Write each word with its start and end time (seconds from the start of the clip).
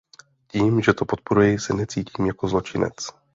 Tím, 0.47 0.81
že 0.81 0.93
to 0.93 1.05
podporuji 1.05 1.59
se 1.59 1.73
necítím 1.73 2.25
jako 2.25 2.47
zločinec. 2.47 2.93